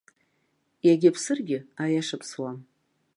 Иагьа 0.87 1.15
ԥсыргьы, 1.15 1.57
аиаша 1.83 2.17
ԥсуам. 2.21 2.57